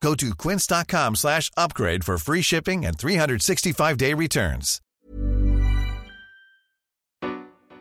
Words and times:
Go 0.00 0.14
to 0.14 0.34
quince.com 0.34 1.16
slash 1.16 1.50
upgrade 1.56 2.04
for 2.04 2.16
free 2.18 2.42
shipping 2.42 2.86
and 2.86 2.96
365-day 2.96 4.14
returns. 4.14 4.80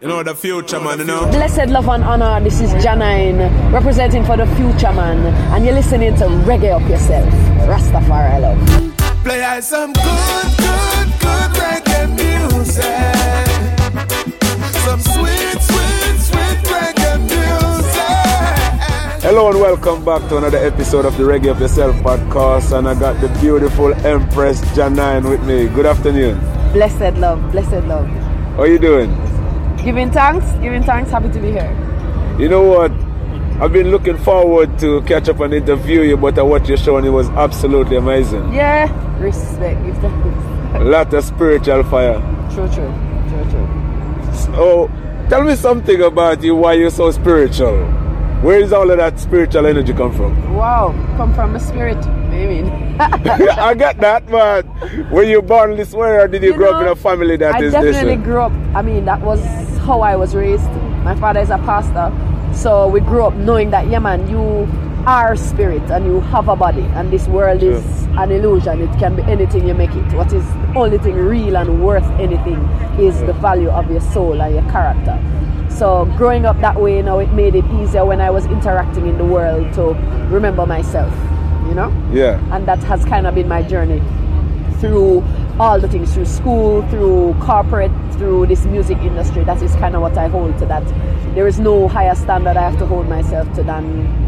You 0.02 0.08
know 0.08 0.24
the 0.24 0.34
future 0.36 0.80
man, 0.80 1.00
you 1.00 1.06
know? 1.06 1.26
Blessed 1.26 1.68
love 1.70 1.90
and 1.90 2.04
honor, 2.04 2.42
this 2.42 2.62
is 2.62 2.72
Jah9 2.72 3.74
representing 3.74 4.24
for 4.24 4.38
the 4.38 4.46
future 4.56 4.94
man, 4.94 5.18
and 5.54 5.66
you're 5.66 5.74
listening 5.74 6.16
to 6.16 6.24
Reggae 6.24 6.72
Up 6.72 6.90
Yourself. 6.90 7.28
Rastafari 7.68 8.42
love. 8.42 9.24
Play 9.24 9.44
us 9.44 9.70
some 9.70 9.92
good, 9.92 10.58
good, 10.58 11.20
good 11.20 11.52
reggae 11.60 12.56
music. 12.56 13.49
Hello 19.22 19.50
and 19.50 19.60
welcome 19.60 20.06
back 20.06 20.22
to 20.30 20.38
another 20.38 20.58
episode 20.60 21.04
of 21.04 21.18
the 21.18 21.24
Reggae 21.24 21.52
of 21.52 21.60
Yourself 21.60 21.94
podcast. 21.98 22.72
And 22.78 22.88
I 22.88 22.98
got 22.98 23.20
the 23.20 23.28
beautiful 23.42 23.94
Empress 24.06 24.62
Jah9 24.72 25.30
with 25.30 25.44
me. 25.44 25.68
Good 25.68 25.86
afternoon. 25.86 26.40
Blessed 26.72 27.20
love, 27.20 27.52
blessed 27.52 27.86
love. 27.86 28.08
How 28.08 28.62
are 28.62 28.68
you 28.68 28.80
doing? 28.80 29.10
Giving 29.84 30.10
thanks, 30.10 30.50
giving 30.62 30.84
thanks, 30.84 31.12
happy 31.12 31.30
to 31.32 31.40
be 31.42 31.52
here. 31.52 31.70
You 32.40 32.48
know 32.48 32.64
what? 32.64 32.94
I've 33.62 33.74
been 33.74 33.92
looking 33.92 34.18
forward 34.18 34.80
to 34.80 35.02
catch 35.02 35.28
up 35.28 35.42
and 35.42 35.54
interview 35.54 36.00
you, 36.04 36.16
but 36.16 36.38
what 36.46 36.70
you're 36.70 36.78
showing 36.78 37.04
it 37.04 37.10
was 37.10 37.28
absolutely 37.32 37.98
amazing. 37.98 38.54
Yeah, 38.54 38.88
respect, 39.20 39.86
give 39.86 39.98
thanks. 39.98 40.76
A 40.76 40.84
lot 40.86 41.14
of 41.14 41.26
spiritual 41.26 41.84
fire. 41.84 42.22
True, 42.54 42.70
true, 42.70 42.94
true, 43.28 43.52
true. 43.52 44.34
So, 44.34 44.90
tell 45.28 45.44
me 45.44 45.58
something 45.58 46.02
about 46.04 46.42
you, 46.42 46.56
why 46.56 46.74
you're 46.74 46.90
so 46.90 47.12
spiritual. 47.12 47.99
Where 48.42 48.58
is 48.60 48.72
all 48.72 48.90
of 48.90 48.98
that 48.98 49.20
spiritual 49.20 49.66
energy 49.66 49.94
come 49.94 50.16
from? 50.16 50.54
Wow, 50.54 50.94
come 51.18 51.34
from 51.34 51.58
a 51.58 51.60
spirit, 51.60 51.98
I 51.98 52.46
mean. 52.46 52.68
I 53.00 53.74
get 53.74 53.98
that, 54.00 54.26
but 54.28 54.66
were 55.12 55.24
you 55.24 55.42
born 55.42 55.76
this 55.76 55.92
way 55.92 56.12
or 56.12 56.26
did 56.26 56.44
you, 56.44 56.52
You 56.52 56.56
grow 56.56 56.72
up 56.72 56.82
in 56.82 56.88
a 56.88 56.96
family 56.96 57.36
that 57.36 57.56
I 57.56 57.64
is 57.64 57.74
this 57.74 57.96
definitely 57.96 58.24
grew 58.24 58.40
up. 58.42 58.54
I 58.74 58.82
mean, 58.82 59.04
that 59.06 59.20
was 59.20 59.42
how 59.80 60.00
I 60.00 60.16
was 60.16 60.36
raised. 60.36 60.70
My 61.04 61.16
father 61.16 61.42
is 61.42 61.50
a 61.50 61.58
pastor, 61.58 62.14
so 62.56 62.88
we 62.88 63.02
grew 63.02 63.26
up 63.26 63.34
knowing 63.34 63.72
that 63.72 63.88
yeah, 63.90 64.00
man, 64.00 64.30
you 64.30 64.68
are 65.06 65.36
spirit 65.36 65.84
and 65.92 66.06
you 66.06 66.22
have 66.22 66.48
a 66.48 66.56
body, 66.56 66.84
and 66.96 67.12
this 67.12 67.28
world 67.28 67.62
is 67.62 67.84
an 68.18 68.32
illusion. 68.32 68.82
It 68.82 69.00
can 69.00 69.18
be 69.18 69.22
anything 69.24 69.68
you 69.68 69.74
make 69.74 69.92
it. 69.92 70.14
What 70.14 70.32
is 70.32 70.46
the 70.46 70.74
only 70.78 70.98
thing 70.98 71.16
real 71.16 71.58
and 71.58 71.84
worth 71.84 72.06
anything 72.20 72.60
is 73.00 73.20
the 73.20 73.34
value 73.34 73.70
of 73.70 73.92
your 73.92 74.02
soul 74.02 74.42
and 74.42 74.56
your 74.56 74.72
character. 74.72 75.20
So 75.80 76.06
growing 76.18 76.46
up 76.46 76.60
that 76.62 76.80
way, 76.80 76.98
you 76.98 77.04
know, 77.04 77.20
it 77.20 77.32
made 77.32 77.56
it 77.56 77.66
easier 77.80 78.06
when 78.06 78.20
I 78.20 78.30
was 78.30 78.46
interacting 78.46 79.08
in 79.08 79.18
the 79.18 79.24
world 79.26 79.74
to 79.76 79.84
remember 80.30 80.66
myself. 80.66 81.14
You 81.70 81.76
know 81.76 81.92
Yeah. 82.12 82.40
and 82.56 82.66
that 82.68 82.80
has 82.84 83.06
kind 83.06 83.28
of 83.28 83.36
been 83.36 83.48
my 83.48 83.62
journey 83.62 84.02
through 84.80 85.24
all 85.60 85.80
the 85.80 85.88
things 85.88 86.12
through 86.16 86.26
school 86.26 86.82
through 86.90 87.36
corporate 87.40 87.92
through 88.14 88.48
this 88.48 88.66
music 88.66 88.98
industry 89.00 89.44
that 89.44 89.62
is 89.62 89.76
kind 89.76 89.94
of 89.96 90.02
what 90.02 90.18
i 90.18 90.28
hold 90.28 90.58
to 90.58 90.66
that 90.66 90.84
there 91.36 91.46
is 91.48 91.60
no 91.60 91.88
higher 91.88 92.16
standard 92.16 92.58
i 92.58 92.62
have 92.68 92.80
to 92.80 92.88
hold 92.88 93.08
myself 93.08 93.46
to 93.54 93.62
than 93.62 93.84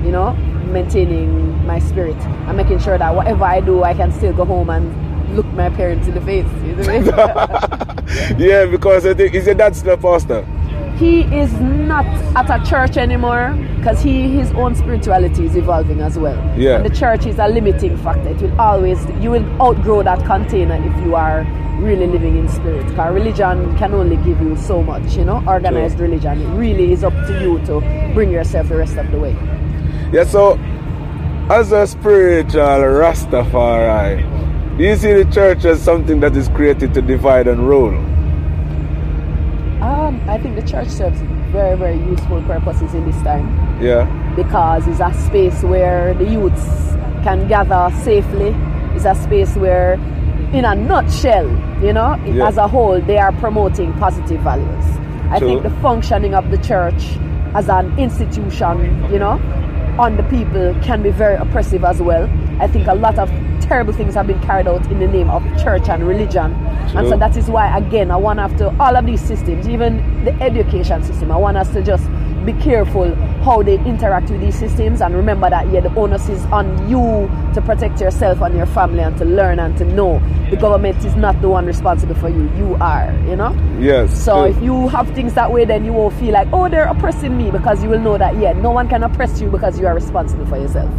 you 0.05 0.11
know 0.11 0.33
maintaining 0.77 1.65
my 1.65 1.79
spirit 1.79 2.17
and 2.47 2.55
making 2.57 2.77
sure 2.77 2.97
that 2.99 3.15
whatever 3.15 3.45
i 3.45 3.59
do 3.59 3.81
i 3.83 3.93
can 3.95 4.11
still 4.11 4.33
go 4.33 4.45
home 4.45 4.69
and 4.69 4.85
look 5.35 5.47
my 5.53 5.69
parents 5.71 6.07
in 6.07 6.13
the 6.13 6.21
face 6.21 6.45
you 6.63 6.75
know 6.75 6.83
what 6.83 7.17
I 7.17 8.27
mean? 8.27 8.37
Yeah, 8.37 8.65
because 8.65 9.05
I 9.07 9.13
think, 9.15 9.33
is 9.33 9.45
your 9.47 9.55
dad 9.55 9.75
still 9.75 9.93
a 9.93 9.97
pastor? 9.97 10.45
He 11.01 11.21
is 11.35 11.51
not 11.59 12.05
at 12.35 12.47
a 12.49 12.63
church 12.69 12.95
anymore 12.95 13.57
because 13.77 14.01
he 14.03 14.29
his 14.29 14.51
own 14.51 14.75
spirituality 14.75 15.45
is 15.45 15.55
evolving 15.55 15.99
as 15.99 16.17
well. 16.17 16.37
Yeah. 16.55 16.75
And 16.75 16.85
the 16.85 16.95
church 16.95 17.25
is 17.25 17.39
a 17.39 17.47
limiting 17.47 17.97
factor. 17.97 18.29
It 18.29 18.41
will 18.41 18.61
always 18.61 18.99
you 19.19 19.31
will 19.31 19.45
outgrow 19.59 20.03
that 20.03 20.23
container 20.25 20.75
if 20.75 21.05
you 21.05 21.15
are 21.15 21.43
really 21.79 22.05
living 22.05 22.37
in 22.37 22.47
spirit. 22.47 22.85
Because 22.85 23.13
religion 23.15 23.75
can 23.77 23.95
only 23.95 24.17
give 24.17 24.39
you 24.41 24.55
so 24.55 24.83
much, 24.83 25.15
you 25.17 25.25
know, 25.25 25.43
organized 25.47 25.97
Sure. 25.97 26.07
religion. 26.07 26.39
It 26.39 26.55
really 26.55 26.91
is 26.93 27.03
up 27.03 27.13
to 27.13 27.33
you 27.41 27.57
to 27.65 27.81
bring 28.13 28.29
yourself 28.29 28.69
the 28.69 28.77
rest 28.77 28.95
of 28.97 29.09
the 29.09 29.17
way. 29.17 29.35
Yeah, 30.13 30.25
so 30.25 30.59
as 31.49 31.71
a 31.71 31.87
spiritual 31.87 32.61
Rastafari, 33.01 34.21
do 34.77 34.83
you 34.83 34.95
see 34.95 35.13
the 35.13 35.25
church 35.33 35.65
as 35.65 35.81
something 35.81 36.19
that 36.19 36.37
is 36.37 36.47
created 36.49 36.93
to 36.93 37.01
divide 37.01 37.47
and 37.47 37.67
rule? 37.67 37.97
Um, 40.11 40.29
I 40.29 40.37
think 40.37 40.55
the 40.55 40.67
church 40.67 40.87
serves 40.89 41.19
very, 41.51 41.77
very 41.77 41.97
useful 41.97 42.41
purposes 42.43 42.93
in 42.93 43.05
this 43.05 43.21
time. 43.23 43.47
Yeah, 43.81 44.05
because 44.35 44.87
it's 44.87 44.99
a 44.99 45.13
space 45.25 45.63
where 45.63 46.13
the 46.13 46.25
youths 46.25 46.65
can 47.23 47.47
gather 47.47 47.93
safely. 48.03 48.55
It's 48.95 49.05
a 49.05 49.15
space 49.15 49.55
where, 49.55 49.93
in 50.53 50.65
a 50.65 50.75
nutshell, 50.75 51.47
you 51.81 51.93
know, 51.93 52.15
Yeah. 52.25 52.47
as 52.47 52.57
a 52.57 52.67
whole, 52.67 52.99
they 53.01 53.17
are 53.17 53.31
promoting 53.33 53.93
positive 53.93 54.41
values. 54.41 54.85
I 55.29 55.39
True. 55.39 55.47
think 55.47 55.63
the 55.63 55.69
functioning 55.81 56.33
of 56.35 56.51
the 56.51 56.57
church 56.57 57.17
as 57.53 57.69
an 57.69 57.97
institution, 57.97 59.05
you 59.11 59.19
know, 59.19 59.39
on 59.97 60.17
the 60.17 60.23
people 60.23 60.73
can 60.81 61.01
be 61.01 61.09
very 61.09 61.35
oppressive 61.35 61.83
as 61.83 62.01
well. 62.01 62.29
I 62.59 62.67
think 62.67 62.87
a 62.87 62.95
lot 62.95 63.17
of 63.17 63.29
terrible 63.71 63.93
things 63.93 64.15
have 64.15 64.27
been 64.27 64.41
carried 64.41 64.67
out 64.67 64.85
in 64.91 64.99
the 64.99 65.07
name 65.07 65.29
of 65.29 65.41
church 65.63 65.87
and 65.87 66.05
religion. 66.05 66.51
And 66.93 67.07
so 67.07 67.15
that 67.15 67.37
is 67.37 67.49
why, 67.49 67.77
again, 67.77 68.11
I 68.11 68.17
want 68.17 68.37
us 68.41 68.51
to, 68.57 68.67
all 68.81 68.97
of 68.97 69.05
these 69.05 69.21
systems, 69.21 69.65
even 69.65 70.25
the 70.25 70.33
education 70.43 71.01
system, 71.05 71.31
I 71.31 71.37
want 71.37 71.55
us 71.55 71.71
to 71.71 71.81
just 71.81 72.05
be 72.45 72.51
careful 72.61 73.15
how 73.45 73.63
they 73.63 73.75
interact 73.85 74.29
with 74.29 74.41
these 74.41 74.59
systems 74.59 74.99
and 74.99 75.15
remember 75.15 75.49
that, 75.49 75.71
yeah, 75.71 75.79
the 75.79 75.93
onus 75.95 76.27
is 76.27 76.43
on 76.47 76.67
you 76.89 77.31
to 77.53 77.61
protect 77.61 78.01
yourself 78.01 78.41
and 78.41 78.57
your 78.57 78.65
family 78.65 79.03
and 79.03 79.17
to 79.19 79.23
learn 79.23 79.57
and 79.57 79.77
to 79.77 79.85
know 79.85 80.19
the 80.49 80.57
government 80.57 80.97
is 81.05 81.15
not 81.15 81.39
the 81.41 81.47
one 81.47 81.65
responsible 81.65 82.15
for 82.15 82.27
you. 82.27 82.51
You 82.57 82.75
are, 82.81 83.17
you 83.25 83.37
know? 83.37 83.55
yes. 83.79 84.21
So 84.21 84.33
true. 84.33 84.57
if 84.57 84.61
you 84.61 84.89
have 84.89 85.09
things 85.11 85.33
that 85.35 85.49
way, 85.49 85.63
then 85.63 85.85
you 85.85 85.93
won't 85.93 86.13
feel 86.15 86.33
like, 86.33 86.49
oh, 86.51 86.67
they're 86.67 86.89
oppressing 86.89 87.37
me 87.37 87.51
because 87.51 87.81
you 87.81 87.87
will 87.87 88.01
know 88.01 88.17
that, 88.17 88.35
yeah, 88.35 88.51
no 88.51 88.71
one 88.71 88.89
can 88.89 89.01
oppress 89.03 89.39
you 89.39 89.49
because 89.49 89.79
you 89.79 89.87
are 89.87 89.95
responsible 89.95 90.45
for 90.47 90.57
yourself. 90.57 90.91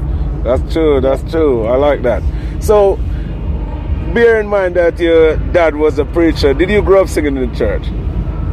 That's 0.44 0.72
true, 0.72 1.00
that's 1.00 1.30
true. 1.30 1.66
I 1.66 1.76
like 1.76 2.02
that. 2.02 2.22
So, 2.60 2.96
bear 4.12 4.40
in 4.40 4.46
mind 4.46 4.76
that 4.76 4.98
your 4.98 5.36
dad 5.52 5.76
was 5.76 5.98
a 5.98 6.04
preacher. 6.04 6.52
Did 6.52 6.70
you 6.70 6.82
grow 6.82 7.02
up 7.02 7.08
singing 7.08 7.36
in 7.36 7.50
the 7.50 7.56
church? 7.56 7.86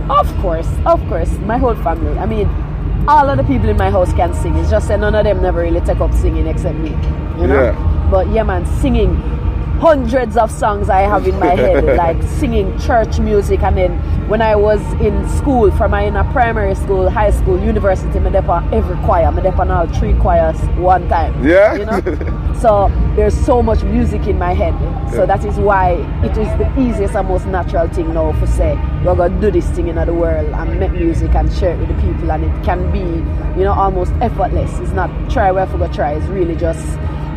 Of 0.09 0.27
course, 0.38 0.69
of 0.86 1.00
course, 1.07 1.31
my 1.39 1.57
whole 1.57 1.75
family. 1.75 2.18
I 2.18 2.25
mean, 2.25 2.47
all 3.07 3.30
of 3.30 3.38
the 3.38 3.44
people 3.44 3.69
in 3.69 3.77
my 3.77 3.89
house 3.89 4.13
can 4.13 4.33
sing. 4.33 4.56
It's 4.56 4.69
just 4.69 4.88
that 4.88 5.00
none 5.00 5.15
of 5.15 5.24
them 5.24 5.41
never 5.41 5.62
really 5.62 5.81
take 5.81 6.00
up 6.00 6.13
singing 6.13 6.47
except 6.47 6.77
me. 6.77 6.89
You 6.89 7.47
know? 7.47 7.63
Yeah. 7.63 8.07
But 8.12 8.27
yeah, 8.30 8.44
man, 8.44 8.65
singing 8.81 9.15
hundreds 9.80 10.38
of 10.38 10.51
songs 10.51 10.89
I 10.89 11.01
have 11.01 11.27
in 11.27 11.39
my 11.39 11.56
head, 11.56 11.83
like 11.97 12.21
singing 12.24 12.77
church 12.80 13.19
music. 13.19 13.63
And 13.63 13.77
then 13.77 14.19
when 14.30 14.44
I 14.44 14.56
was 14.56 14.80
in 15.02 15.28
school, 15.28 15.72
from 15.72 15.90
my 15.90 16.04
in 16.04 16.16
a 16.16 16.24
primary 16.31 16.76
school, 16.76 17.10
high 17.10 17.31
school, 17.31 17.60
university, 17.60 18.20
me 18.20 18.30
dep 18.30 18.48
on 18.48 18.72
every 18.72 18.96
choir. 18.98 19.26
I 19.26 19.42
dep 19.42 19.58
on 19.58 19.72
all 19.72 19.88
three 19.88 20.14
choirs 20.20 20.56
one 20.78 21.10
time. 21.10 21.44
Yeah? 21.44 21.74
You 21.74 21.86
know? 21.86 22.54
so 22.62 22.92
there's 23.16 23.34
so 23.34 23.64
much 23.64 23.81
music 23.84 24.28
in 24.28 24.38
my 24.38 24.54
head. 24.54 24.76
So 25.12 25.22
Yeah. 25.22 25.26
that 25.26 25.46
is 25.46 25.58
why 25.58 25.94
it 26.24 26.38
is 26.38 26.48
the 26.60 26.72
easiest 26.80 27.16
and 27.16 27.28
most 27.28 27.48
natural 27.48 27.88
thing 27.88 28.14
now 28.14 28.31
for 28.34 28.46
say 28.46 28.78
we're 29.04 29.16
gonna 29.16 29.42
do 29.42 29.50
this 29.50 29.68
thing 29.72 29.88
in 29.88 29.96
the 29.96 30.14
world 30.14 30.48
and 30.54 30.80
make 30.80 30.92
music 30.92 31.34
and 31.34 31.52
share 31.52 31.74
it 31.74 31.80
with 31.80 31.88
the 31.88 32.00
people 32.00 32.31
and 32.31 32.44
it 32.44 32.64
can 32.64 32.92
be, 32.92 33.00
you 33.58 33.64
know, 33.66 33.74
almost 33.74 34.12
effortless. 34.22 34.78
It's 34.78 34.92
not 34.92 35.10
try 35.31 35.52
we 35.52 35.56
where 35.56 35.66
we 35.66 35.88
try, 35.96 36.14
it's 36.14 36.28
really 36.28 36.56
just 36.56 36.86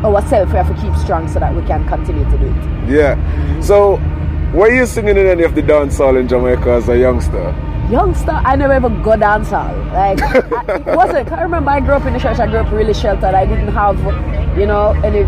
ourselves 0.05 0.53
we 0.53 0.59
have 0.59 0.69
to 0.69 0.83
keep 0.83 0.95
strong 0.97 1.27
so 1.27 1.39
that 1.39 1.55
we 1.55 1.63
can 1.63 1.89
continue 1.89 2.25
to 2.25 2.37
do 2.37 2.47
it. 2.47 2.91
Yeah. 2.91 3.17
So, 3.61 3.97
Were 4.55 4.71
you 4.71 4.87
singing 4.87 5.17
in 5.17 5.27
any 5.27 5.45
of 5.45 5.55
the 5.55 5.63
dance 5.63 5.97
hall 5.99 6.17
in 6.17 6.29
Jamaica 6.29 6.71
as 6.71 6.89
a 6.89 6.99
youngster? 6.99 7.55
youngster, 7.93 8.31
I 8.33 8.57
never 8.57 8.73
ever 8.73 8.89
go 8.89 9.17
dance 9.17 9.51
hall. 9.51 9.77
Like, 9.93 10.21
I, 10.23 10.39
it 10.77 10.97
wasn't. 10.97 11.31
I 11.31 11.43
remember 11.43 11.71
I 11.71 11.81
grew 11.81 11.95
up 11.95 12.07
in 12.07 12.15
the 12.15 12.19
church. 12.19 12.39
I 12.39 12.47
grew 12.47 12.59
up 12.59 12.73
really 12.73 12.95
sheltered. 12.95 13.35
I 13.35 13.45
didn't 13.45 13.69
have, 13.69 13.99
you 14.59 14.67
know, 14.67 14.93
any 15.05 15.25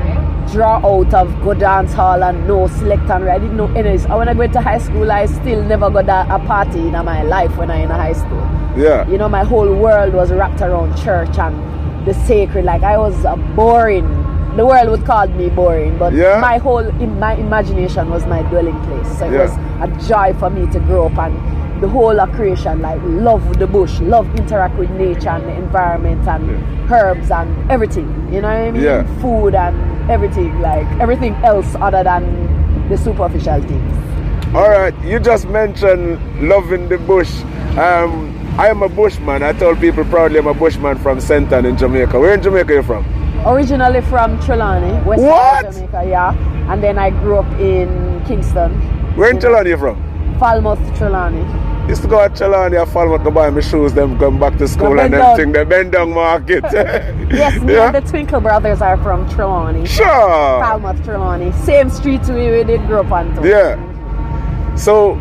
draw 0.50 0.76
out 0.84 1.12
of 1.14 1.42
go 1.42 1.54
dance 1.54 1.92
hall 1.92 2.22
and 2.22 2.46
no 2.46 2.66
select 2.66 3.08
and 3.10 3.24
I 3.28 3.38
didn't 3.38 3.56
know 3.56 3.72
any. 3.74 3.98
So 3.98 4.16
when 4.18 4.28
I 4.28 4.32
went 4.32 4.52
to 4.54 4.60
high 4.60 4.78
school, 4.78 5.10
I 5.12 5.26
still 5.26 5.62
never 5.62 5.90
got 5.90 6.08
a, 6.08 6.34
a 6.34 6.38
party 6.46 6.80
in 6.80 6.92
my 6.92 7.22
life 7.22 7.56
when 7.56 7.70
I 7.70 7.82
in 7.82 7.90
high 7.90 8.12
school. 8.12 8.42
Yeah. 8.76 9.08
You 9.08 9.18
know, 9.18 9.28
my 9.28 9.44
whole 9.44 9.74
world 9.74 10.14
was 10.14 10.32
wrapped 10.32 10.60
around 10.60 10.96
church 10.96 11.38
and 11.38 12.06
the 12.06 12.14
sacred. 12.14 12.64
Like 12.64 12.82
I 12.82 12.96
was 12.98 13.24
a 13.24 13.36
boring. 13.36 14.06
The 14.56 14.64
world 14.64 14.88
would 14.90 15.04
call 15.04 15.26
me 15.26 15.48
boring, 15.50 15.98
but 15.98 16.12
Yeah. 16.12 16.38
my 16.40 16.58
whole 16.58 16.78
in 16.78 17.18
my 17.18 17.34
imagination 17.34 18.08
was 18.10 18.24
my 18.26 18.42
dwelling 18.42 18.78
place. 18.86 19.18
So 19.18 19.26
it 19.26 19.32
Yeah. 19.32 19.42
was 19.42 19.52
a 19.82 19.88
joy 20.08 20.32
for 20.38 20.48
me 20.48 20.66
to 20.66 20.78
grow 20.80 21.06
up 21.06 21.18
and 21.18 21.34
the 21.80 21.88
whole 21.88 22.20
of 22.20 22.30
creation, 22.32 22.80
like 22.80 23.00
love 23.04 23.58
the 23.58 23.66
bush, 23.66 24.00
love 24.00 24.26
interact 24.38 24.78
with 24.78 24.90
nature 24.90 25.30
and 25.30 25.42
the 25.44 25.54
environment 25.54 26.26
and 26.28 26.48
herbs 26.90 27.30
and 27.32 27.48
everything. 27.70 28.08
You 28.30 28.42
know 28.42 28.48
what 28.48 28.56
I 28.56 28.70
mean? 28.70 28.82
Yeah. 28.82 29.02
Food 29.20 29.54
and 29.56 29.76
everything, 30.10 30.60
like 30.60 30.86
everything 31.00 31.34
else 31.42 31.74
other 31.80 32.04
than 32.04 32.22
the 32.88 32.96
superficial 32.96 33.60
things. 33.60 33.94
All 34.54 34.68
right, 34.70 34.94
you 35.02 35.18
just 35.18 35.48
mentioned 35.48 36.20
loving 36.48 36.88
the 36.88 36.98
bush. 36.98 37.42
Um, 37.76 38.30
I 38.56 38.68
am 38.68 38.82
a 38.82 38.88
bushman. 38.88 39.42
I 39.42 39.52
told 39.52 39.80
people 39.80 40.04
proudly 40.04 40.38
I'm 40.38 40.46
a 40.46 40.54
bushman 40.54 40.96
from 40.98 41.18
Senton 41.18 41.64
in 41.64 41.76
Jamaica. 41.76 42.20
Where 42.20 42.34
in 42.34 42.40
Jamaica 42.42 42.72
are 42.72 42.76
you 42.76 42.82
from? 42.84 43.04
Originally 43.46 44.00
from 44.02 44.38
Trelawny, 44.38 45.04
West 45.04 45.22
What? 45.22 45.72
Jamaica, 45.72 46.04
yeah. 46.08 46.72
And 46.72 46.82
then 46.82 46.98
I 46.98 47.10
grew 47.10 47.36
up 47.38 47.60
in 47.60 48.22
Kingston, 48.26 48.72
Where 49.16 49.30
in 49.30 49.38
Trelawny 49.38 49.68
you 49.68 49.76
from? 49.76 49.96
Falmouth, 50.38 50.78
Trelawny. 50.98 51.44
Used 51.88 52.00
to 52.02 52.08
go 52.08 52.20
at 52.20 52.32
Trelawny 52.32 52.80
and 52.80 52.90
Falmouth 52.90 53.22
to 53.24 53.30
buy 53.30 53.50
my 53.50 53.60
shoes, 53.60 53.92
them 53.92 54.18
come 54.18 54.40
back 54.40 54.56
to 54.56 54.66
school 54.66 54.98
and 54.98 55.10
bend 55.10 55.12
them 55.22 55.36
thing, 55.36 55.52
the 55.52 55.64
bend 55.66 55.92
down 55.92 56.12
market. 56.14 56.64
Yes, 57.34 57.60
me 57.60 57.72
yeah? 57.74 57.86
and 57.86 57.94
the 57.94 58.00
Twinkle 58.10 58.40
brothers 58.40 58.80
are 58.80 58.96
from 59.02 59.28
Trelawny. 59.28 59.86
Sure. 59.86 60.06
Falmouth, 60.06 60.96
Trelawny. 61.04 61.52
Same 61.64 61.90
street 61.90 62.22
we, 62.28 62.50
we 62.50 62.64
did 62.64 62.86
grow 62.86 63.00
up 63.00 63.12
on. 63.12 63.34
too. 63.36 63.46
Yeah. 63.48 63.76
So, 64.76 65.14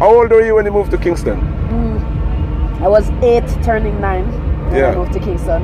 how 0.00 0.08
old 0.16 0.30
were 0.30 0.42
you 0.44 0.56
when 0.56 0.64
you 0.66 0.72
moved 0.72 0.90
to 0.90 0.98
Kingston? 0.98 1.40
Mm. 1.40 2.82
I 2.82 2.88
was 2.88 3.08
eight, 3.22 3.46
turning 3.62 4.00
nine 4.00 4.26
when 4.70 4.76
Yeah. 4.76 4.90
I 4.90 4.94
moved 4.96 5.12
to 5.12 5.20
Kingston. 5.20 5.62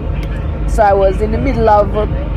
So 0.74 0.82
I 0.82 0.92
was 0.92 1.20
in 1.20 1.30
the 1.30 1.38
middle 1.38 1.68
of 1.70 1.88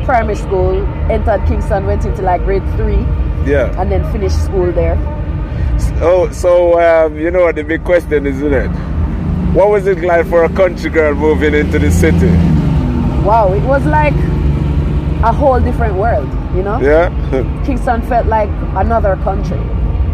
primary 0.04 0.36
school, 0.36 0.86
entered 1.10 1.44
Kingston, 1.48 1.86
went 1.86 2.04
into 2.04 2.22
like 2.22 2.44
grade 2.44 2.62
three, 2.76 3.00
Yeah. 3.44 3.74
and 3.80 3.90
then 3.90 4.04
finished 4.12 4.44
school 4.44 4.70
there. 4.70 4.96
Oh, 6.00 6.30
so 6.30 6.80
um, 6.80 7.16
you 7.18 7.32
know 7.32 7.42
what 7.42 7.56
the 7.56 7.64
big 7.64 7.82
question 7.82 8.26
is, 8.26 8.36
isn't 8.36 8.52
it? 8.54 8.68
What 9.56 9.70
was 9.70 9.88
it 9.88 10.00
like 10.02 10.26
for 10.28 10.44
a 10.44 10.48
country 10.50 10.88
girl 10.88 11.14
moving 11.16 11.52
into 11.52 11.80
the 11.80 11.90
city? 11.90 12.28
Wow, 13.26 13.52
it 13.54 13.62
was 13.64 13.84
like 13.86 14.14
a 15.24 15.32
whole 15.32 15.58
different 15.58 15.96
world, 15.96 16.28
you 16.54 16.62
know? 16.62 16.78
Yeah, 16.80 17.10
Kingston 17.66 18.02
felt 18.02 18.26
like 18.26 18.50
another 18.76 19.16
country. 19.24 19.58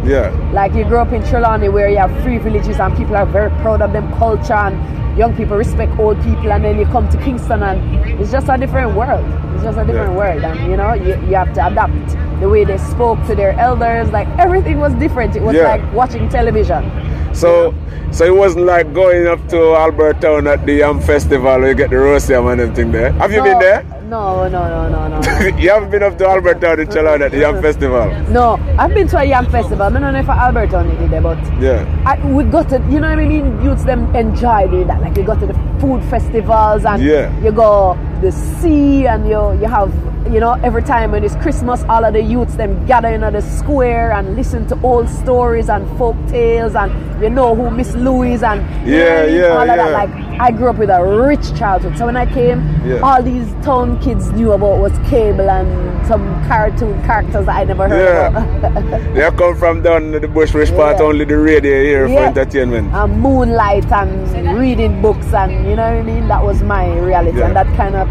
Yeah, 0.05 0.31
Like 0.53 0.75
you 0.75 0.85
grew 0.85 0.99
up 0.99 1.13
in 1.13 1.23
Trelawny 1.23 1.73
where 1.73 1.89
you 1.89 1.97
have 1.99 2.13
free 2.23 2.39
villages 2.39 2.79
and 2.79 2.97
people 2.97 3.17
are 3.17 3.27
very 3.27 3.51
proud 3.63 3.81
of 3.83 3.93
them 3.93 4.13
culture 4.19 4.53
and 4.53 5.19
young 5.19 5.35
people 5.37 5.57
respect 5.57 5.99
old 5.99 6.17
people 6.23 6.53
and 6.53 6.65
then 6.65 6.79
you 6.79 6.85
come 6.87 7.09
to 7.09 7.17
Kingston 7.19 7.63
and 7.63 8.21
it's 8.21 8.31
just 8.33 8.49
a 8.49 8.57
different 8.59 8.95
world. 8.95 9.25
It's 9.55 9.63
just 9.65 9.79
a 9.79 9.85
different 9.85 10.13
Yeah. 10.13 10.17
world 10.19 10.45
and 10.45 10.71
you 10.71 10.77
know, 10.77 10.93
you, 10.95 11.15
you 11.29 11.35
have 11.37 11.53
to 11.55 11.67
adapt 11.67 12.41
the 12.41 12.49
way 12.49 12.65
they 12.65 12.79
spoke 12.79 13.25
to 13.27 13.35
their 13.35 13.53
elders. 13.59 14.11
Like 14.11 14.29
everything 14.39 14.79
was 14.79 14.93
different. 14.95 15.37
It 15.37 15.43
was 15.43 15.55
Yeah. 15.57 15.69
like 15.69 15.93
watching 15.95 16.29
television. 16.29 16.91
So, 17.33 17.75
so 18.11 18.25
it 18.25 18.35
wasn't 18.37 18.67
like 18.67 18.93
going 18.93 19.27
up 19.27 19.49
to 19.49 19.57
Albertown 19.57 20.47
at 20.53 20.67
the 20.67 20.75
Yam 20.75 21.01
Festival 21.01 21.59
where 21.61 21.69
you 21.69 21.75
get 21.75 21.91
the 21.91 21.97
roast 21.99 22.29
yam 22.29 22.47
and 22.49 22.61
everything 22.61 22.93
there. 22.93 23.13
Have 23.13 23.33
you 23.33 23.43
been 23.43 23.59
there? 23.59 23.85
No, 24.15 24.47
no, 24.49 24.69
no, 24.69 25.09
no, 25.09 25.21
no. 25.21 25.57
you 25.59 25.71
haven't 25.71 25.91
been 25.91 26.05
up 26.05 26.17
to 26.19 26.25
Albertown 26.25 26.79
in 26.79 26.87
Chalon 26.87 27.21
at 27.21 27.33
the 27.33 27.39
Yam 27.39 27.61
Festival. 27.61 28.07
No, 28.31 28.59
I've 28.79 28.95
been 28.95 29.09
to 29.09 29.19
a 29.19 29.25
young 29.25 29.51
festival. 29.51 29.83
I 29.83 29.91
don't 29.91 30.03
know 30.03 30.21
if 30.21 30.27
Alberton 30.27 30.97
did 31.01 31.13
it, 31.13 31.21
but 31.21 31.37
Yeah, 31.61 31.85
I, 32.07 32.25
we 32.25 32.45
got 32.45 32.69
to, 32.69 32.77
you 32.89 33.01
know 33.01 33.11
what 33.11 33.19
I 33.19 33.27
mean? 33.27 33.61
Youths 33.61 33.83
them 33.83 34.15
enjoy 34.15 34.69
doing 34.69 34.87
that. 34.87 35.01
Like 35.01 35.17
you 35.17 35.25
go 35.25 35.35
to 35.37 35.47
the 35.47 35.55
food 35.81 36.01
festivals 36.05 36.85
and 36.85 37.03
Yeah. 37.03 37.37
you 37.43 37.51
go 37.51 37.99
the 38.21 38.31
sea 38.31 39.09
and 39.09 39.27
you 39.29 39.41
you 39.61 39.67
have 39.67 39.93
you 40.33 40.39
know 40.41 40.53
every 40.63 40.83
time 40.83 41.11
when 41.11 41.25
it's 41.25 41.35
Christmas, 41.37 41.83
all 41.89 42.05
of 42.05 42.13
the 42.15 42.23
youths 42.23 42.55
them 42.55 42.87
gather 42.87 43.09
in 43.09 43.21
the 43.21 43.41
square 43.43 44.13
and 44.13 44.37
listen 44.37 44.65
to 44.69 44.81
old 44.83 45.09
stories 45.09 45.69
and 45.69 45.85
folk 45.99 46.17
tales 46.29 46.77
and 46.77 46.91
you 47.21 47.29
know 47.31 47.55
who 47.57 47.69
Miss 47.71 47.93
Louise 47.97 48.45
and 48.45 48.61
you 48.87 48.97
know 48.97 49.05
Yeah, 49.05 49.27
mean? 49.27 49.35
yeah, 49.41 49.49
all 49.49 49.61
of 49.63 49.67
that. 49.67 49.77
yeah. 49.77 50.03
Like 50.05 50.24
I 50.41 50.51
grew 50.51 50.69
up 50.69 50.77
with 50.79 50.91
a 50.91 51.03
rich 51.05 51.55
childhood, 51.59 51.97
so 51.97 52.07
when 52.07 52.17
I 52.17 52.27
came, 52.27 52.61
Yeah. 52.85 52.99
all 53.03 53.23
these 53.23 53.47
town 53.63 53.99
kids 54.01 54.33
knew 54.33 54.53
about 54.53 54.79
was 54.79 54.93
cable 55.09 55.49
and 55.49 56.07
some 56.07 56.25
cartoon 56.49 57.01
characters 57.05 57.47
that 57.47 57.57
I 57.57 57.65
never 57.65 57.89
heard 57.89 58.01
Yeah. 58.01 58.29
about. 58.29 59.15
they 59.15 59.31
come 59.37 59.55
from 59.57 59.83
down 59.83 60.11
the 60.13 60.27
bushwick 60.29 60.75
part, 60.75 60.99
Yeah. 60.99 61.05
only 61.07 61.25
the 61.25 61.39
radio 61.39 61.83
here 61.83 62.09
for 62.09 62.19
entertainment. 62.19 62.93
and 62.93 63.21
moonlight 63.21 63.91
and 63.93 64.59
reading 64.59 65.01
books 65.01 65.33
and 65.33 65.53
you 65.69 65.77
know 65.77 65.83
what 65.91 66.01
I 66.01 66.03
mean. 66.03 66.29
That 66.29 66.45
was 66.45 66.63
my 66.63 66.87
reality, 66.99 67.39
Yeah. 67.39 67.47
and 67.47 67.57
that 67.57 67.69
kind 67.77 67.95
of 67.95 68.09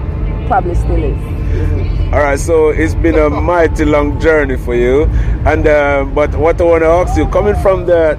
probably 0.48 0.76
still 0.76 1.04
is. 1.04 1.18
All 2.14 2.20
right, 2.20 2.40
so 2.40 2.70
it's 2.70 2.96
been 2.96 3.18
a 3.18 3.30
mighty 3.52 3.86
long 3.86 4.20
journey 4.20 4.56
for 4.58 4.76
you, 4.76 5.10
and 5.46 5.68
uh, 5.68 6.06
but 6.16 6.34
what 6.36 6.60
I 6.62 6.64
want 6.64 6.84
to 6.84 6.88
ask 6.90 7.18
you, 7.18 7.26
coming 7.28 7.56
from 7.56 7.86
the 7.86 8.18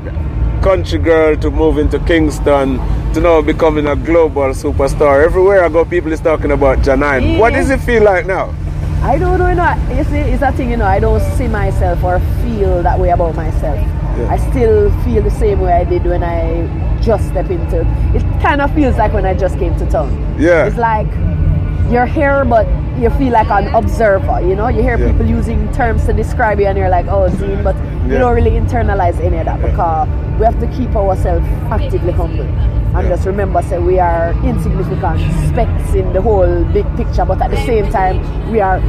country 0.63 0.99
girl 0.99 1.37
to 1.37 1.51
move 1.51 1.79
into 1.79 1.99
Kingston 2.01 2.81
to 3.15 3.21
now 3.21 3.41
becoming 3.41 3.87
a 3.87 3.95
global 3.95 4.51
superstar, 4.51 5.25
everywhere 5.25 5.65
I 5.65 5.69
go, 5.69 5.85
people 5.85 6.11
is 6.13 6.21
talking 6.21 6.51
about 6.51 6.79
Jah9. 6.79 7.39
What 7.39 7.53
does 7.53 7.71
it 7.71 7.81
feel 7.81 8.03
like 8.03 8.27
now? 8.27 8.53
I 9.03 9.19
don't 9.19 9.39
know, 9.39 9.49
you 9.49 9.55
know. 9.55 9.97
You 9.97 10.03
see, 10.05 10.19
it's 10.19 10.43
a 10.43 10.51
thing, 10.51 10.71
you 10.71 10.77
know. 10.77 10.87
I 10.87 10.99
don't 10.99 11.21
see 11.37 11.47
myself 11.47 12.03
or 12.03 12.19
feel 12.43 12.83
that 12.83 12.99
way 12.99 13.11
about 13.11 13.37
myself. 13.37 13.79
Yeah. 14.19 14.29
I 14.31 14.37
still 14.51 14.91
feel 15.05 15.23
the 15.23 15.31
same 15.31 15.61
way 15.61 15.73
I 15.73 15.85
did 15.85 16.05
when 16.05 16.25
I 16.25 16.67
just 17.01 17.29
stepped 17.29 17.51
into. 17.51 17.83
It 18.17 18.23
kind 18.43 18.61
of 18.61 18.75
feels 18.75 18.97
like 18.97 19.13
when 19.13 19.25
I 19.27 19.35
just 19.35 19.59
came 19.59 19.77
to 19.77 19.87
town. 19.87 20.11
Yeah. 20.39 20.67
It's 20.67 20.77
like 20.77 21.07
you're 21.93 22.07
here, 22.07 22.45
but 22.45 22.67
you 22.99 23.11
feel 23.11 23.33
like 23.33 23.51
an 23.51 23.73
observer. 23.75 24.41
You 24.41 24.57
know, 24.57 24.69
you 24.69 24.83
hear 24.83 24.99
Yeah. 24.99 25.13
people 25.13 25.27
using 25.27 25.71
terms 25.73 26.05
to 26.07 26.13
describe 26.13 26.59
you, 26.59 26.67
and 26.67 26.77
you're 26.79 26.89
like, 26.89 27.07
"Oh, 27.07 27.29
Zine," 27.29 27.63
but 27.63 27.77
you 28.09 28.19
don't 28.19 28.35
really 28.35 28.53
internalize 28.53 29.21
any 29.21 29.39
of 29.39 29.45
that 29.47 29.61
because 29.61 30.09
we 30.39 30.45
have 30.47 30.59
to 30.61 30.67
keep 30.69 30.97
ourselves 30.97 31.47
actively 31.71 32.13
humble 32.13 32.47
and 32.95 33.03
Yeah. 33.09 33.15
just 33.15 33.27
remember, 33.27 33.63
say 33.63 33.79
we 33.79 33.99
are 33.99 34.33
insignificant 34.45 35.21
specks 35.49 35.95
in 35.95 36.13
the 36.13 36.21
whole 36.23 36.65
big 36.73 36.87
picture, 36.97 37.25
but 37.25 37.41
at 37.43 37.51
the 37.51 37.57
same 37.59 37.91
time, 37.91 38.21
we 38.51 38.61
are 38.61 38.81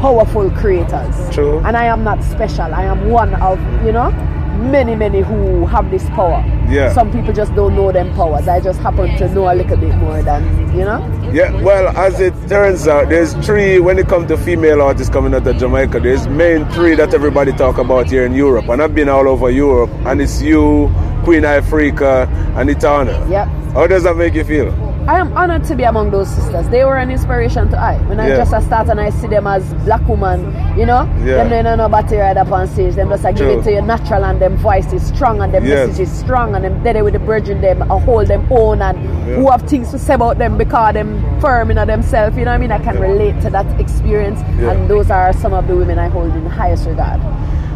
powerful 0.00 0.50
creators. 0.50 1.14
True. 1.30 1.60
And 1.64 1.76
I 1.76 1.84
am 1.86 2.04
not 2.04 2.22
special. 2.24 2.74
I 2.74 2.84
am 2.84 3.10
one 3.10 3.34
of 3.36 3.58
you 3.84 3.92
know 3.92 4.10
many, 4.58 4.94
many 4.94 5.20
who 5.20 5.66
have 5.66 5.90
this 5.90 6.08
power. 6.10 6.42
Yeah. 6.70 6.92
Some 6.92 7.10
people 7.10 7.32
just 7.32 7.54
don't 7.54 7.74
know 7.74 7.90
them 7.92 8.12
powers. 8.14 8.46
I 8.48 8.60
just 8.60 8.80
happen 8.80 9.14
to 9.16 9.28
know 9.34 9.52
a 9.52 9.54
little 9.54 9.76
bit 9.76 9.94
more 9.96 10.22
than 10.22 10.42
you 10.76 10.84
know. 10.84 11.00
Yeah, 11.32 11.50
well, 11.62 11.88
as 11.96 12.20
it 12.20 12.32
turns 12.48 12.86
out, 12.86 13.08
there's 13.08 13.34
three 13.44 13.80
when 13.80 13.98
it 13.98 14.06
comes 14.08 14.28
to 14.28 14.36
female 14.36 14.80
artists 14.80 15.12
coming 15.12 15.34
out 15.34 15.46
of 15.46 15.56
Jamaica. 15.56 15.98
There's 16.00 16.28
main 16.28 16.64
three 16.70 16.94
that 16.94 17.12
everybody 17.12 17.52
talk 17.52 17.78
about 17.78 18.06
here 18.08 18.24
in 18.24 18.34
Europe, 18.34 18.68
and 18.68 18.80
I've 18.80 18.94
been 18.94 19.08
all 19.08 19.28
over 19.28 19.50
Europe, 19.50 19.90
and 20.06 20.20
it's 20.22 20.40
you, 20.40 20.90
Queen 21.24 21.42
Ifrica, 21.42 22.28
and 22.56 22.68
Etana. 22.70 23.26
Yep. 23.30 23.48
How 23.72 23.86
does 23.86 24.02
that 24.04 24.16
make 24.16 24.34
you 24.34 24.44
feel? 24.44 24.72
I 25.08 25.18
am 25.18 25.36
honored 25.36 25.64
to 25.64 25.74
be 25.74 25.82
among 25.82 26.10
those 26.12 26.28
sisters. 26.30 26.66
They 26.68 26.82
were 26.84 26.96
an 26.96 27.10
inspiration 27.10 27.68
to 27.70 27.78
I. 27.78 27.96
When 28.08 28.18
I 28.20 28.28
Yeah. 28.28 28.36
just 28.36 28.54
a 28.54 28.62
start 28.62 28.88
and 28.88 28.98
I 29.00 29.10
see 29.10 29.26
them 29.26 29.46
as 29.46 29.62
black 29.84 30.06
woman, 30.08 30.54
you 30.78 30.86
know, 30.86 31.06
Yeah. 31.24 31.36
them 31.36 31.50
they 31.50 31.62
don't 31.62 31.76
know 31.78 31.84
about 31.86 32.08
to 32.08 32.18
ride 32.18 32.38
up 32.38 32.50
on 32.52 32.66
stage. 32.68 32.94
Them 32.94 33.10
just 33.10 33.22
like 33.24 33.36
give 33.36 33.48
it 33.48 33.64
to 33.64 33.72
you 33.72 33.82
natural 33.82 34.24
and 34.24 34.40
them 34.40 34.56
voice 34.56 34.90
is 34.94 35.02
strong 35.02 35.42
and 35.42 35.52
them 35.52 35.64
Yes. 35.64 35.88
message 35.88 36.00
is 36.06 36.10
strong 36.12 36.54
and 36.54 36.64
them 36.64 36.82
there 36.82 37.04
with 37.04 37.12
the 37.14 37.18
virgin 37.18 37.60
them 37.60 37.82
uh, 37.82 37.98
hold 37.98 38.28
them 38.28 38.46
own 38.50 38.80
and 38.80 38.96
Yeah. 38.98 39.34
who 39.36 39.50
have 39.50 39.62
things 39.62 39.90
to 39.90 39.98
say 39.98 40.14
about 40.14 40.38
them 40.38 40.56
because 40.56 40.94
them 40.94 41.22
firm 41.38 41.70
in 41.70 41.76
themselves. 41.86 42.38
You 42.38 42.44
know 42.46 42.52
what 42.52 42.56
I 42.56 42.58
mean? 42.58 42.72
I 42.72 42.78
can 42.78 42.98
relate 42.98 43.40
to 43.42 43.50
that 43.50 43.66
experience 43.78 44.40
and 44.58 44.88
those 44.88 45.10
are 45.10 45.32
some 45.34 45.52
of 45.52 45.66
the 45.66 45.74
women 45.76 45.98
I 45.98 46.08
hold 46.08 46.34
in 46.34 46.46
highest 46.46 46.86
regard. 46.86 47.20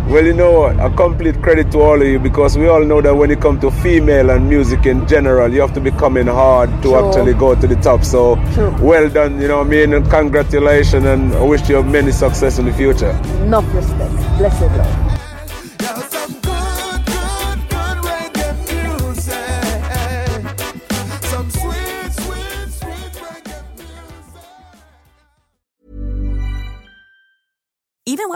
Well, 0.08 0.24
you 0.24 0.32
know 0.32 0.60
what? 0.60 0.80
A 0.80 0.88
complete 0.96 1.42
credit 1.42 1.70
to 1.72 1.80
all 1.80 2.00
of 2.00 2.08
you 2.08 2.18
because 2.18 2.56
we 2.56 2.66
all 2.66 2.82
know 2.82 3.02
that 3.02 3.14
when 3.14 3.30
it 3.30 3.42
comes 3.42 3.60
to 3.60 3.70
female 3.70 4.30
and 4.30 4.48
music 4.48 4.86
in 4.86 5.06
general, 5.06 5.52
you 5.52 5.60
have 5.60 5.74
to 5.74 5.82
be 5.82 5.90
coming 5.90 6.26
hard 6.26 6.70
to 6.82 6.88
True. 6.88 7.08
actually 7.08 7.34
go 7.34 7.54
to 7.54 7.66
the 7.66 7.76
top. 7.76 8.02
So, 8.04 8.36
True. 8.54 8.74
well 8.80 9.10
done, 9.10 9.38
you 9.38 9.48
know 9.48 9.58
what 9.58 9.66
I 9.66 9.70
mean? 9.70 9.92
And 9.92 10.10
congratulations, 10.10 11.04
and 11.04 11.34
I 11.34 11.42
wish 11.42 11.68
you 11.68 11.82
many 11.82 12.10
success 12.10 12.58
in 12.58 12.64
the 12.64 12.72
future. 12.72 13.10
Enough 13.42 13.74
respect. 13.74 14.14
Blessed 14.38 14.62
love. 14.62 15.17